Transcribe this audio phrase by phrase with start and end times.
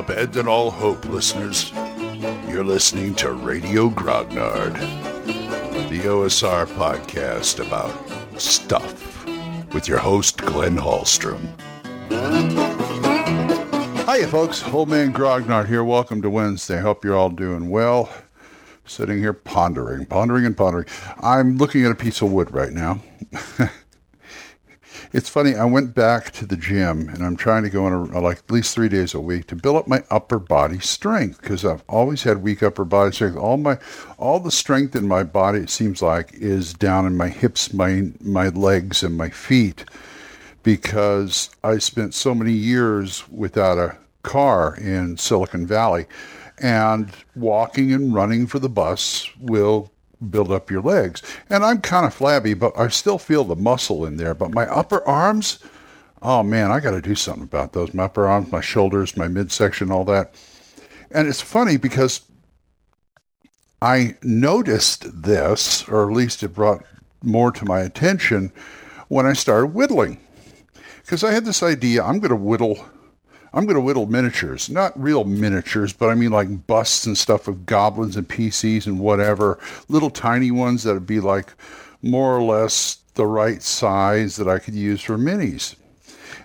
[0.00, 1.72] Abandon all hope, listeners.
[2.48, 4.72] You're listening to Radio Grognard,
[5.90, 9.26] the OSR podcast about stuff,
[9.74, 11.46] with your host, Glenn Hallstrom.
[14.06, 14.66] Hiya, folks.
[14.68, 15.84] Old Man Grognard here.
[15.84, 16.80] Welcome to Wednesday.
[16.80, 18.08] Hope you're all doing well.
[18.86, 20.86] Sitting here pondering, pondering, and pondering.
[21.20, 23.02] I'm looking at a piece of wood right now.
[25.12, 25.54] It's funny.
[25.54, 28.50] I went back to the gym, and I'm trying to go on a, like at
[28.50, 32.22] least three days a week to build up my upper body strength because I've always
[32.22, 33.36] had weak upper body strength.
[33.36, 33.78] All my,
[34.18, 38.10] all the strength in my body, it seems like, is down in my hips, my
[38.20, 39.84] my legs, and my feet,
[40.62, 46.06] because I spent so many years without a car in Silicon Valley,
[46.58, 49.90] and walking and running for the bus will
[50.28, 51.22] build up your legs.
[51.48, 54.34] And I'm kind of flabby, but I still feel the muscle in there.
[54.34, 55.58] But my upper arms,
[56.22, 57.94] oh man, I got to do something about those.
[57.94, 60.34] My upper arms, my shoulders, my midsection, all that.
[61.10, 62.22] And it's funny because
[63.82, 66.84] I noticed this, or at least it brought
[67.22, 68.52] more to my attention
[69.08, 70.20] when I started whittling.
[71.00, 72.84] Because I had this idea I'm going to whittle
[73.52, 77.48] I'm going to whittle miniatures, not real miniatures, but I mean like busts and stuff
[77.48, 81.52] of goblins and PCs and whatever, little tiny ones that would be like
[82.02, 85.74] more or less the right size that I could use for minis.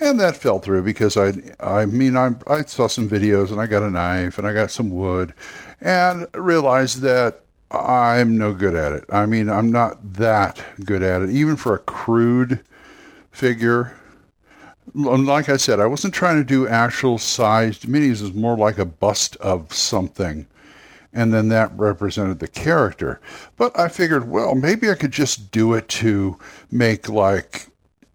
[0.00, 3.66] And that fell through because I, I mean, I, I saw some videos and I
[3.66, 5.34] got a knife and I got some wood
[5.80, 9.04] and realized that I'm no good at it.
[9.10, 11.30] I mean, I'm not that good at it.
[11.30, 12.60] Even for a crude
[13.30, 13.97] figure,
[14.94, 18.20] like I said, I wasn't trying to do actual sized minis.
[18.20, 20.46] It was more like a bust of something.
[21.12, 23.20] And then that represented the character.
[23.56, 26.38] But I figured, well, maybe I could just do it to
[26.70, 27.68] make like,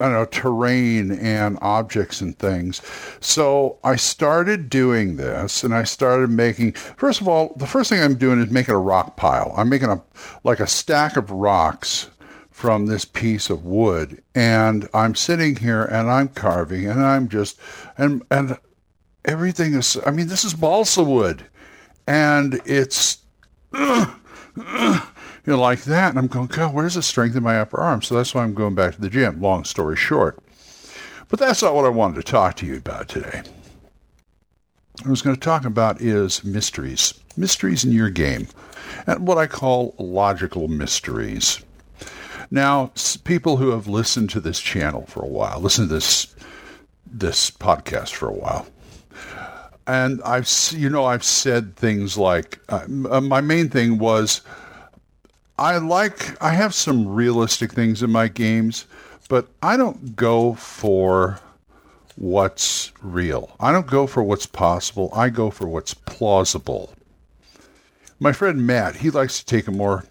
[0.00, 2.82] I don't know, terrain and objects and things.
[3.20, 8.02] So I started doing this and I started making, first of all, the first thing
[8.02, 9.54] I'm doing is making a rock pile.
[9.56, 10.02] I'm making a,
[10.42, 12.10] like a stack of rocks
[12.64, 17.60] from this piece of wood and I'm sitting here and I'm carving and I'm just
[17.98, 18.56] and and
[19.26, 21.44] everything is I mean this is balsa wood
[22.06, 23.18] and it's
[23.74, 24.06] you
[24.56, 25.02] know
[25.44, 28.00] like that and I'm going God where's the strength in my upper arm?
[28.00, 29.42] So that's why I'm going back to the gym.
[29.42, 30.38] Long story short.
[31.28, 33.42] But that's not what I wanted to talk to you about today.
[34.92, 37.12] What I was going to talk about is mysteries.
[37.36, 38.48] Mysteries in your game
[39.06, 41.62] and what I call logical mysteries
[42.50, 42.92] now,
[43.24, 46.34] people who have listened to this channel for a while, listen to this
[47.06, 48.66] this podcast for a while,
[49.86, 54.42] and I've you know I've said things like uh, my main thing was
[55.58, 58.86] I like I have some realistic things in my games,
[59.28, 61.38] but I don't go for
[62.16, 63.54] what's real.
[63.60, 65.10] I don't go for what's possible.
[65.14, 66.94] I go for what's plausible.
[68.20, 70.04] My friend Matt, he likes to take a more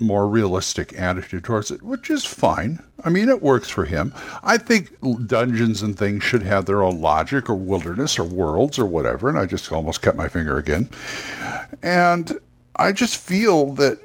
[0.00, 2.82] more realistic attitude towards it, which is fine.
[3.04, 4.14] I mean, it works for him.
[4.42, 4.90] I think
[5.26, 9.28] dungeons and things should have their own logic or wilderness or worlds or whatever.
[9.28, 10.88] And I just almost cut my finger again.
[11.82, 12.38] And
[12.76, 13.98] I just feel that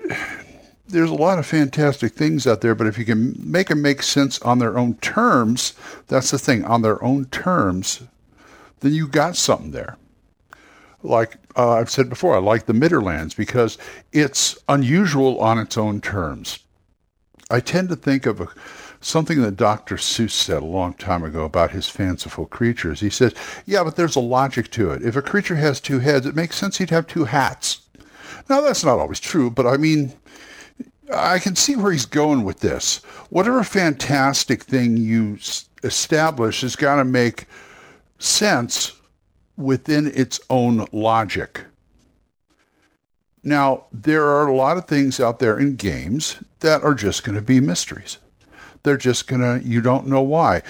[0.87, 4.03] there's a lot of fantastic things out there, but if you can make them make
[4.03, 5.73] sense on their own terms,
[6.07, 8.03] that's the thing, on their own terms,
[8.81, 9.97] then you got something there
[11.03, 13.77] like uh, I've said before, I like the Midderlands because
[14.11, 16.59] it's unusual on its own terms.
[17.51, 18.47] I tend to think of a,
[19.01, 19.95] something that Dr.
[19.95, 22.99] Seuss said a long time ago about his fanciful creatures.
[23.01, 23.33] He says,
[23.65, 25.03] Yeah, but there's a logic to it.
[25.03, 27.81] If a creature has two heads, it makes sense he'd have two hats.
[28.49, 30.13] Now, that's not always true, but I mean,
[31.13, 32.97] I can see where he's going with this.
[33.29, 35.37] Whatever fantastic thing you
[35.83, 37.45] establish has got to make
[38.19, 38.93] sense
[39.57, 41.65] within its own logic.
[43.43, 47.35] Now, there are a lot of things out there in games that are just going
[47.35, 48.17] to be mysteries.
[48.83, 50.61] They're just going to, you don't know why.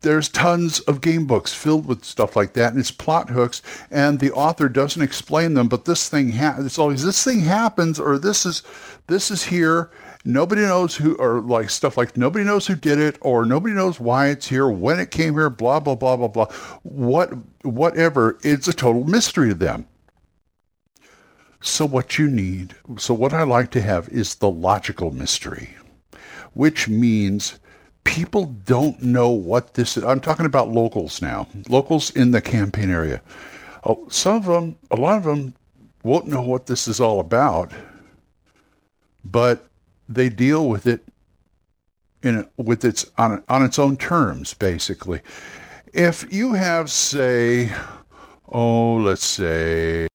[0.00, 3.60] There's tons of game books filled with stuff like that, and it's plot hooks,
[3.90, 7.98] and the author doesn't explain them, but this thing, ha- it's always, this thing happens,
[7.98, 8.62] or this is,
[9.08, 9.90] this is here,
[10.26, 14.00] nobody knows who, or like stuff like nobody knows who did it, or nobody knows
[14.00, 16.46] why it's here, when it came here, blah, blah, blah, blah, blah.
[16.82, 17.32] What,
[17.62, 19.86] whatever, it's a total mystery to them.
[21.60, 25.70] So, what you need, so what I like to have is the logical mystery,
[26.52, 27.58] which means
[28.04, 30.04] people don't know what this is.
[30.04, 33.22] I'm talking about locals now, locals in the campaign area.
[33.84, 35.54] Oh, some of them, a lot of them
[36.02, 37.72] won't know what this is all about,
[39.24, 39.66] but
[40.08, 41.04] they deal with it
[42.22, 45.20] in with its on on its own terms, basically.
[45.92, 47.72] If you have, say,
[48.48, 50.08] oh, let's say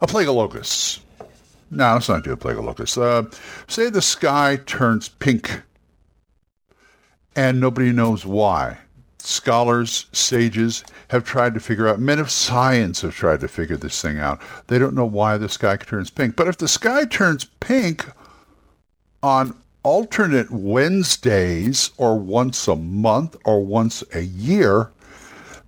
[0.00, 1.00] a plague of locusts.
[1.70, 2.96] No, let's not do a plague of locusts.
[2.96, 3.24] Uh,
[3.66, 5.62] say the sky turns pink
[7.36, 8.78] and nobody knows why.
[9.18, 14.00] Scholars, sages have tried to figure out, men of science have tried to figure this
[14.00, 14.40] thing out.
[14.68, 16.36] They don't know why the sky turns pink.
[16.36, 18.06] But if the sky turns pink
[19.22, 24.90] on alternate Wednesdays or once a month or once a year,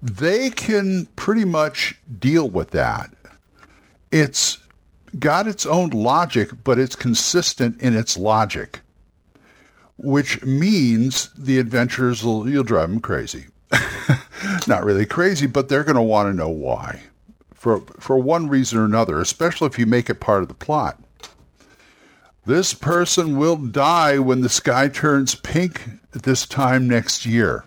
[0.03, 3.11] they can pretty much deal with that.
[4.11, 4.59] It's
[5.19, 8.81] got its own logic, but it's consistent in its logic,
[9.97, 13.47] which means the adventurers will you'll drive them crazy.
[14.67, 17.03] Not really crazy, but they're going to want to know why,
[17.55, 21.01] for for one reason or another, especially if you make it part of the plot.
[22.47, 25.83] This person will die when the sky turns pink
[26.15, 27.65] at this time next year.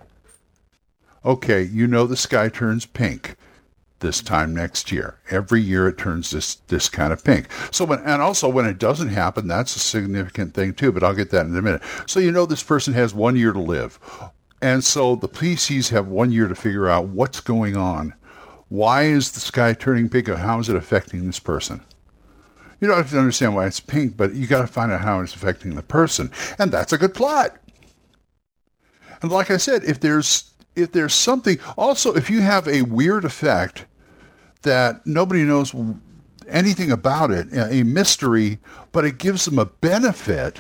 [1.24, 3.36] Okay, you know the sky turns pink
[4.00, 5.20] this time next year.
[5.30, 7.48] Every year it turns this this kind of pink.
[7.72, 10.92] So when and also when it doesn't happen, that's a significant thing too.
[10.92, 11.84] But I'll get that in a minute.
[12.08, 14.00] So you know this person has one year to live,
[14.60, 18.16] and so the PCs have one year to figure out what's going on.
[18.70, 20.28] Why is the sky turning pink?
[20.28, 21.82] How is it affecting this person?
[22.84, 25.22] You don't have to understand why it's pink, but you got to find out how
[25.22, 27.56] it's affecting the person, and that's a good plot.
[29.22, 33.24] And like I said, if there's if there's something also if you have a weird
[33.24, 33.86] effect
[34.64, 35.74] that nobody knows
[36.50, 38.60] anything about it, a mystery,
[38.92, 40.60] but it gives them a benefit.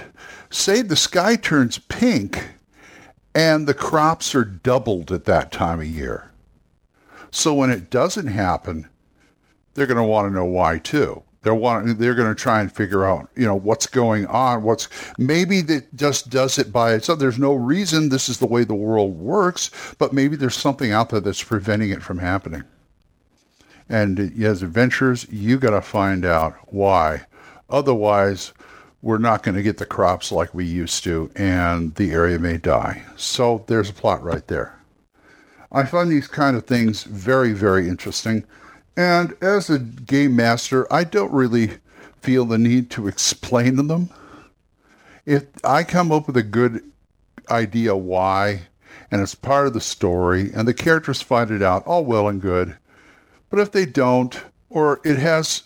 [0.49, 2.51] Say the sky turns pink
[3.35, 6.31] and the crops are doubled at that time of year.
[7.31, 8.87] So when it doesn't happen,
[9.73, 11.23] they're going to want to know why too.
[11.43, 14.63] They're want, they're going to try and figure out, you know, what's going on.
[14.63, 14.87] What's
[15.17, 17.19] maybe that just does it by itself.
[17.19, 19.69] There's no reason this is the way the world works,
[19.99, 22.63] but maybe there's something out there that's preventing it from happening.
[23.89, 27.25] And uh, as adventurers, you got to find out why.
[27.69, 28.53] Otherwise,
[29.01, 32.57] we're not going to get the crops like we used to, and the area may
[32.57, 33.03] die.
[33.17, 34.79] So there's a plot right there.
[35.73, 38.45] I find these kind of things very, very interesting.
[38.95, 41.71] And as a game master, I don't really
[42.21, 44.09] feel the need to explain to them.
[45.25, 46.83] If I come up with a good
[47.49, 48.63] idea why,
[49.09, 52.41] and it's part of the story, and the characters find it out, all well and
[52.41, 52.77] good.
[53.49, 55.63] But if they don't, or it has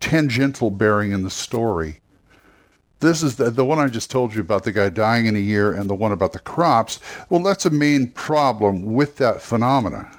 [0.00, 2.00] tangential bearing in the story,
[3.00, 5.40] this is the, the one I just told you about the guy dying in a
[5.40, 7.00] year and the one about the crops.
[7.28, 10.10] Well, that's a main problem with that phenomena.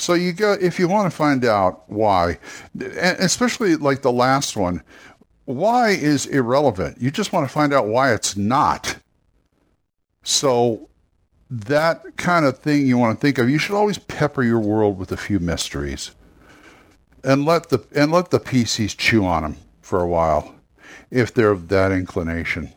[0.00, 2.38] So you go if you want to find out why,
[2.80, 4.82] especially like the last one,
[5.44, 6.96] why is irrelevant.
[6.98, 8.96] You just want to find out why it's not.
[10.22, 10.88] So
[11.50, 14.98] that kind of thing you want to think of, you should always pepper your world
[14.98, 16.12] with a few mysteries,
[17.22, 20.54] and let the and let the PCs chew on them for a while,
[21.10, 22.72] if they're of that inclination.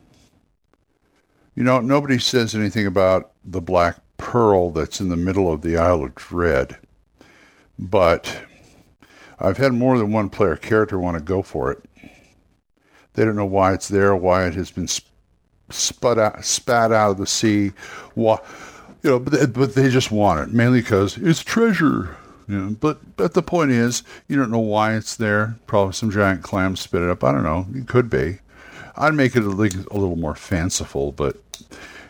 [1.55, 5.77] You know, nobody says anything about the black pearl that's in the middle of the
[5.77, 6.77] Isle of Dread,
[7.77, 8.43] but
[9.39, 11.83] I've had more than one player character want to go for it.
[13.13, 14.87] They don't know why it's there, why it has been
[16.19, 17.71] out, spat out of the sea.
[18.15, 18.39] Why,
[19.03, 22.17] you know, but, but they just want it mainly because it's treasure.
[22.47, 25.57] You know, but but the point is, you don't know why it's there.
[25.67, 27.23] Probably some giant clam spit it up.
[27.23, 27.67] I don't know.
[27.73, 28.39] It could be.
[28.95, 31.37] I'd make it a, a little more fanciful, but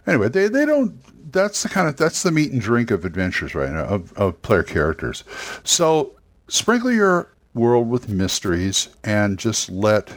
[0.08, 1.02] anyway, they they don't.
[1.32, 4.42] That's the kind of that's the meat and drink of adventures right now of, of
[4.42, 5.24] player characters.
[5.64, 6.14] So
[6.48, 10.14] sprinkle your world with mysteries and just let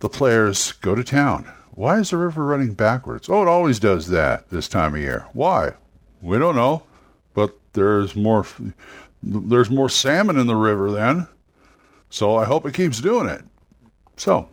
[0.00, 1.50] the players go to town.
[1.70, 3.28] Why is the river running backwards?
[3.28, 5.26] Oh, it always does that this time of year.
[5.32, 5.74] Why?
[6.20, 6.82] We don't know,
[7.34, 8.44] but there's more
[9.22, 11.26] there's more salmon in the river then.
[12.10, 13.42] So I hope it keeps doing it.
[14.16, 14.48] So,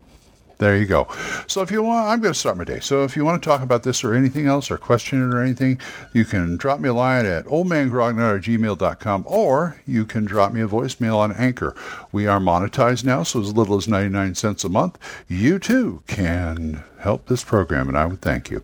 [0.57, 1.07] there you go.
[1.47, 2.79] So if you want, I'm going to start my day.
[2.79, 5.41] So if you want to talk about this or anything else or question it or
[5.41, 5.79] anything,
[6.13, 10.61] you can drop me a line at oldmangrognard at gmail.com or you can drop me
[10.61, 11.75] a voicemail on Anchor.
[12.11, 14.97] We are monetized now, so as little as 99 cents a month,
[15.27, 18.63] you too can help this program, and I would thank you.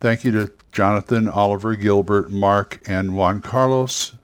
[0.00, 4.14] Thank you to Jonathan, Oliver, Gilbert, Mark, and Juan Carlos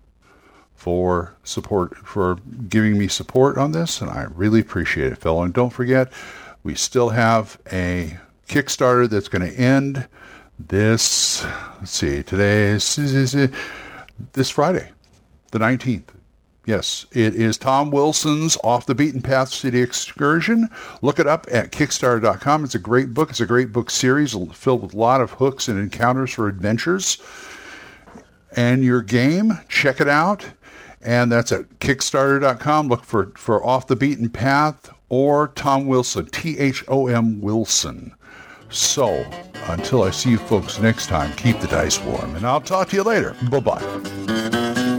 [0.74, 2.36] for support for
[2.68, 5.42] giving me support on this, and I really appreciate it, fellow.
[5.42, 6.10] And don't forget,
[6.62, 10.08] we still have a Kickstarter that's going to end
[10.58, 11.44] this,
[11.78, 12.96] let's see, today is
[14.32, 14.90] this Friday,
[15.52, 16.08] the 19th.
[16.66, 20.68] Yes, it is Thom Wilson's Off the Beaten Path City Excursion.
[21.00, 22.64] Look it up at Kickstarter.com.
[22.64, 23.30] It's a great book.
[23.30, 27.18] It's a great book series filled with a lot of hooks and encounters for adventures.
[28.54, 30.46] And your game, check it out.
[31.00, 32.88] And that's at Kickstarter.com.
[32.88, 38.14] Look for, for Off the Beaten Path or Thom Wilson, T H O M Wilson.
[38.70, 39.26] So,
[39.68, 42.96] until I see you folks next time, keep the dice warm, and I'll talk to
[42.96, 43.36] you later.
[43.50, 44.90] Bye bye.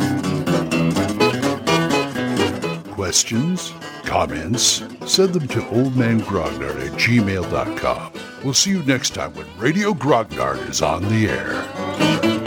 [2.93, 3.73] Questions?
[4.03, 4.83] Comments?
[5.05, 8.13] Send them to oldmangrognard at gmail.com.
[8.43, 12.40] We'll see you next time when Radio Grognard is on the air.